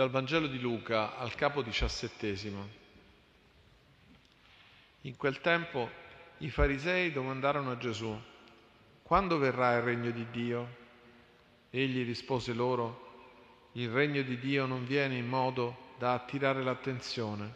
[0.00, 2.68] Dal Vangelo di Luca al capo diciassettesimo.
[5.02, 5.90] In quel tempo
[6.38, 8.18] i farisei domandarono a Gesù,
[9.02, 10.76] quando verrà il regno di Dio?
[11.68, 17.54] Egli rispose loro, il regno di Dio non viene in modo da attirare l'attenzione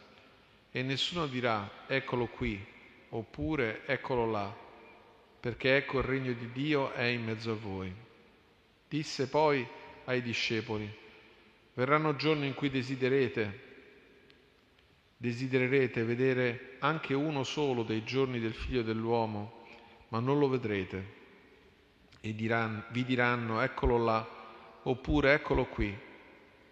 [0.69, 2.63] e nessuno dirà, eccolo qui,
[3.09, 4.55] oppure eccolo là,
[5.39, 7.91] perché ecco il regno di Dio è in mezzo a voi.
[8.87, 9.67] Disse poi
[10.03, 11.04] ai discepoli,
[11.75, 13.63] verranno giorni in cui desiderete,
[15.17, 19.63] desidererete vedere anche uno solo dei giorni del figlio dell'uomo,
[20.09, 21.23] ma non lo vedrete.
[22.21, 24.25] E diranno, vi diranno, eccolo là,
[24.83, 25.95] oppure eccolo qui.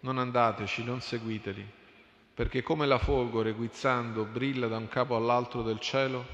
[0.00, 1.66] Non andateci, non seguiteli,
[2.34, 6.26] perché come la folgore guizzando brilla da un capo all'altro del cielo,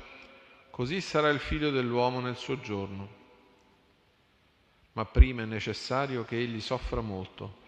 [0.70, 3.18] così sarà il figlio dell'uomo nel suo giorno.
[4.92, 7.59] Ma prima è necessario che egli soffra molto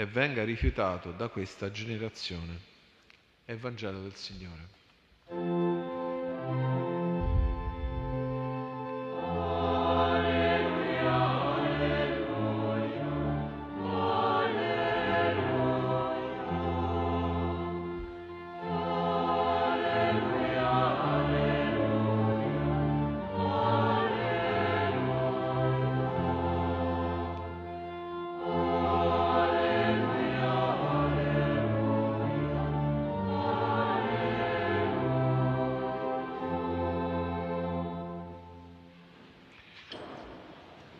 [0.00, 2.58] e venga rifiutato da questa generazione.
[3.44, 5.59] Evangelo del Signore.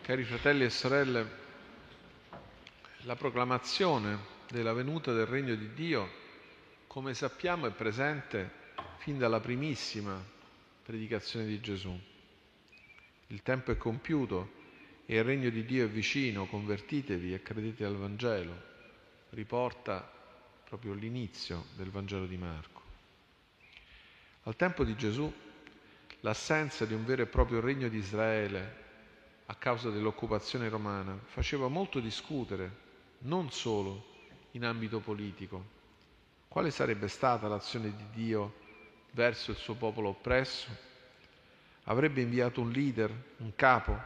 [0.01, 1.29] Cari fratelli e sorelle,
[3.01, 4.17] la proclamazione
[4.49, 6.09] della venuta del regno di Dio,
[6.87, 8.51] come sappiamo, è presente
[8.97, 10.19] fin dalla primissima
[10.83, 11.97] predicazione di Gesù.
[13.27, 14.53] Il tempo è compiuto
[15.05, 18.59] e il regno di Dio è vicino, convertitevi e credete al Vangelo.
[19.29, 20.11] Riporta
[20.67, 22.81] proprio l'inizio del Vangelo di Marco.
[24.43, 25.31] Al tempo di Gesù
[26.21, 28.80] l'assenza di un vero e proprio regno di Israele
[29.51, 32.71] a causa dell'occupazione romana, faceva molto discutere,
[33.19, 34.05] non solo
[34.51, 35.79] in ambito politico.
[36.47, 38.53] Quale sarebbe stata l'azione di Dio
[39.11, 40.69] verso il suo popolo oppresso?
[41.83, 43.99] Avrebbe inviato un leader, un capo,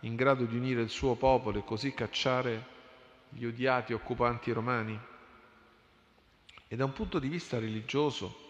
[0.00, 2.76] in grado di unire il suo popolo e così cacciare
[3.30, 4.96] gli odiati occupanti romani?
[6.68, 8.46] E da un punto di vista religioso,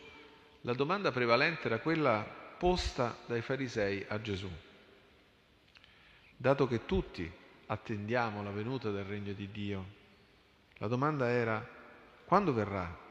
[0.62, 2.22] la domanda prevalente era quella
[2.58, 4.50] posta dai farisei a Gesù
[6.40, 7.30] dato che tutti
[7.66, 9.84] attendiamo la venuta del regno di Dio,
[10.78, 11.66] la domanda era
[12.24, 13.06] quando verrà?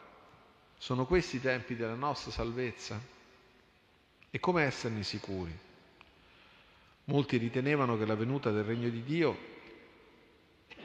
[0.77, 2.99] Sono questi i tempi della nostra salvezza?
[4.29, 5.55] E come esserne sicuri?
[7.05, 9.37] Molti ritenevano che la venuta del regno di Dio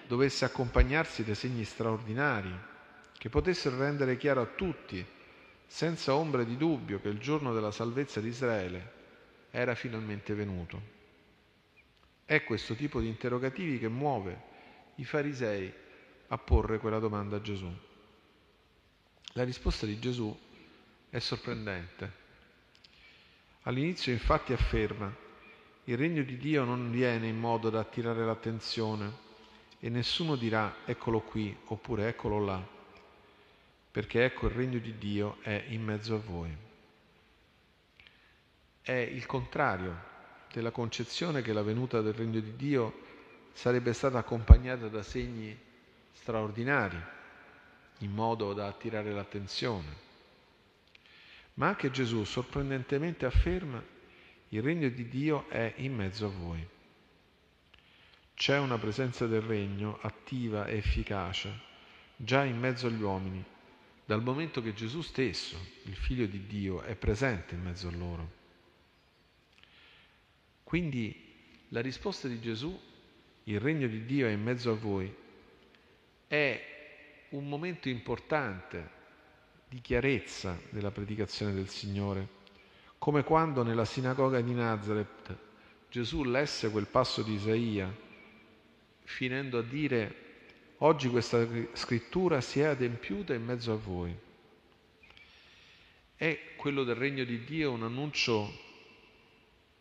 [0.09, 2.53] dovesse accompagnarsi da segni straordinari
[3.16, 5.04] che potessero rendere chiaro a tutti,
[5.66, 8.92] senza ombra di dubbio, che il giorno della salvezza di Israele
[9.50, 11.01] era finalmente venuto.
[12.32, 14.41] È questo tipo di interrogativi che muove
[14.94, 15.70] i farisei
[16.28, 17.70] a porre quella domanda a Gesù.
[19.34, 20.34] La risposta di Gesù
[21.10, 22.10] è sorprendente.
[23.65, 25.15] All'inizio infatti afferma,
[25.84, 29.12] il regno di Dio non viene in modo da attirare l'attenzione
[29.78, 32.66] e nessuno dirà eccolo qui oppure eccolo là,
[33.91, 36.56] perché ecco il regno di Dio è in mezzo a voi.
[38.81, 40.11] È il contrario
[40.52, 43.00] della concezione che la venuta del regno di Dio
[43.52, 45.56] sarebbe stata accompagnata da segni
[46.12, 47.00] straordinari,
[47.98, 50.10] in modo da attirare l'attenzione.
[51.54, 53.82] Ma anche Gesù sorprendentemente afferma
[54.48, 56.66] il regno di Dio è in mezzo a voi.
[58.34, 61.70] C'è una presenza del regno attiva e efficace
[62.16, 63.44] già in mezzo agli uomini,
[64.04, 68.41] dal momento che Gesù stesso, il figlio di Dio, è presente in mezzo a loro.
[70.72, 71.15] Quindi
[71.69, 72.80] la risposta di Gesù,
[73.45, 75.15] il regno di Dio è in mezzo a voi,
[76.27, 78.89] è un momento importante
[79.69, 82.27] di chiarezza della predicazione del Signore,
[82.97, 85.36] come quando nella sinagoga di Nazareth
[85.91, 87.95] Gesù lesse quel passo di Isaia,
[89.03, 90.15] finendo a dire,
[90.78, 94.16] oggi questa scrittura si è adempiuta in mezzo a voi.
[96.16, 98.51] È quello del regno di Dio un annuncio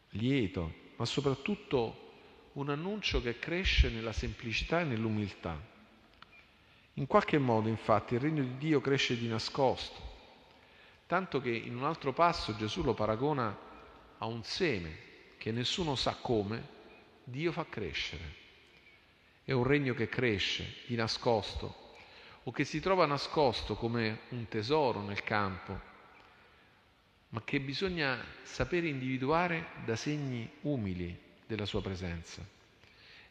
[0.09, 2.09] lieto, ma soprattutto
[2.53, 5.59] un annuncio che cresce nella semplicità e nell'umiltà.
[6.95, 9.99] In qualche modo, infatti, il regno di Dio cresce di nascosto,
[11.07, 13.57] tanto che in un altro passo Gesù lo paragona
[14.19, 14.95] a un seme
[15.39, 16.67] che nessuno sa come
[17.23, 18.35] Dio fa crescere.
[19.43, 21.95] È un regno che cresce di nascosto,
[22.43, 25.81] o che si trova nascosto come un tesoro nel campo,
[27.31, 32.45] ma che bisogna sapere individuare da segni umili della sua presenza.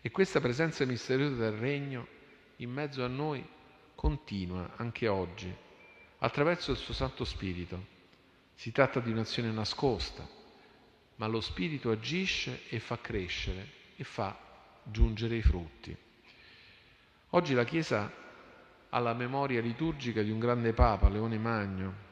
[0.01, 2.07] E questa presenza misteriosa del Regno
[2.57, 3.47] in mezzo a noi
[3.95, 5.55] continua anche oggi,
[6.19, 7.99] attraverso il suo Santo Spirito.
[8.55, 10.27] Si tratta di un'azione nascosta,
[11.17, 14.39] ma lo Spirito agisce e fa crescere e fa
[14.83, 15.95] giungere i frutti.
[17.31, 18.11] Oggi la Chiesa
[18.89, 22.09] ha la memoria liturgica di un grande Papa, Leone Magno,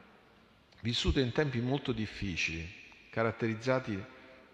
[0.80, 2.66] vissuto in tempi molto difficili,
[3.10, 4.02] caratterizzati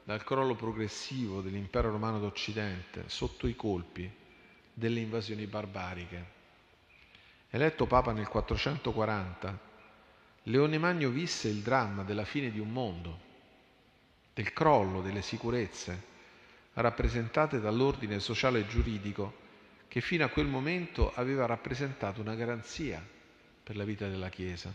[0.04, 4.10] dal crollo progressivo dell'impero romano d'Occidente sotto i colpi
[4.72, 6.32] delle invasioni barbariche.
[7.50, 9.58] Eletto Papa nel 440,
[10.44, 13.18] Leone Magno visse il dramma della fine di un mondo,
[14.34, 16.12] del crollo delle sicurezze
[16.74, 19.42] rappresentate dall'ordine sociale e giuridico
[19.86, 23.00] che fino a quel momento aveva rappresentato una garanzia
[23.62, 24.72] per la vita della Chiesa.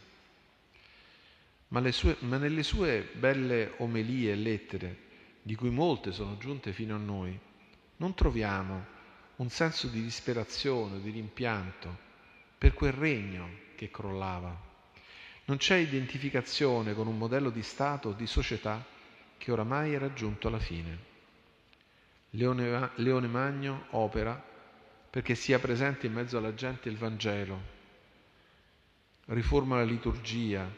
[1.69, 4.97] Ma, sue, ma nelle sue belle omelie e lettere,
[5.41, 7.37] di cui molte sono giunte fino a noi,
[7.97, 8.97] non troviamo
[9.37, 11.97] un senso di disperazione, di rimpianto
[12.57, 14.67] per quel regno che crollava.
[15.45, 18.83] Non c'è identificazione con un modello di Stato o di società
[19.37, 21.07] che oramai è raggiunto alla fine.
[22.31, 24.43] Leone, Leone Magno opera
[25.09, 27.59] perché sia presente in mezzo alla gente il Vangelo,
[29.25, 30.69] riforma la liturgia,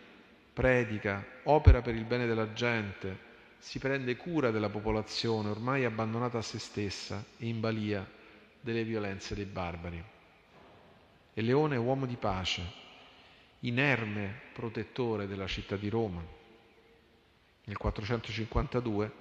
[0.54, 6.42] predica, opera per il bene della gente, si prende cura della popolazione ormai abbandonata a
[6.42, 8.08] se stessa e in balia
[8.60, 10.04] delle violenze dei barbari.
[11.34, 12.64] E Leone è uomo di pace,
[13.60, 16.24] inerme protettore della città di Roma.
[17.64, 19.12] Nel 452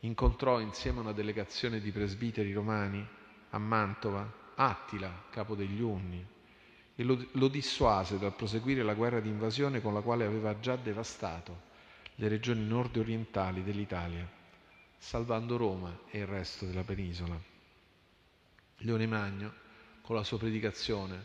[0.00, 3.06] incontrò insieme a una delegazione di presbiteri romani
[3.50, 6.24] a Mantova Attila, capo degli Unni,
[6.96, 10.76] e lo, lo dissuase dal proseguire la guerra di invasione con la quale aveva già
[10.76, 11.64] devastato
[12.16, 14.26] le regioni nord-orientali dell'Italia,
[14.96, 17.38] salvando Roma e il resto della penisola.
[18.78, 19.52] Leone Magno,
[20.00, 21.24] con la sua predicazione,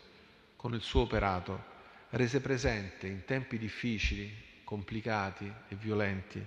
[0.57, 1.63] con il suo operato,
[2.09, 4.29] rese presente in tempi difficili,
[4.65, 6.45] complicati e violenti,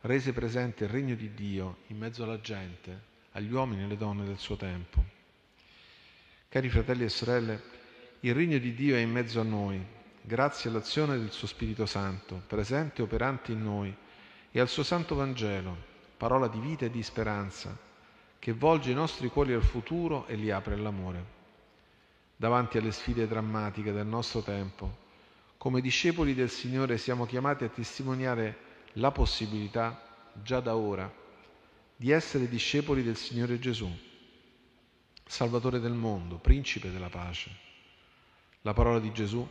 [0.00, 4.24] rese presente il regno di Dio in mezzo alla gente, agli uomini e alle donne
[4.24, 5.04] del suo tempo.
[6.48, 7.62] Cari fratelli e sorelle,
[8.20, 9.84] il regno di Dio è in mezzo a noi,
[10.22, 13.94] grazie all'azione del suo Spirito Santo, presente e operante in noi,
[14.50, 15.76] e al suo Santo Vangelo,
[16.16, 17.76] parola di vita e di speranza,
[18.38, 21.34] che volge i nostri cuori al futuro e li apre all'amore.
[22.36, 25.04] Davanti alle sfide drammatiche del nostro tempo,
[25.58, 28.56] come discepoli del Signore siamo chiamati a testimoniare
[28.94, 31.12] la possibilità, già da ora,
[31.94, 33.90] di essere discepoli del Signore Gesù,
[35.26, 37.65] Salvatore del mondo, Principe della pace.
[38.66, 39.48] La parola di Gesù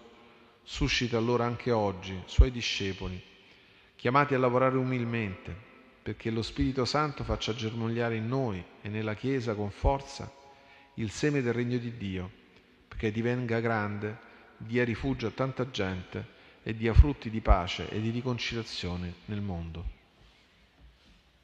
[0.61, 3.17] suscita allora anche oggi suoi discepoli,
[3.95, 5.55] chiamati a lavorare umilmente,
[6.03, 10.29] perché lo Spirito Santo faccia germogliare in noi e nella Chiesa con forza
[10.95, 12.29] il seme del regno di Dio,
[12.89, 14.17] perché divenga grande,
[14.57, 19.94] dia rifugio a tanta gente e dia frutti di pace e di riconciliazione nel mondo.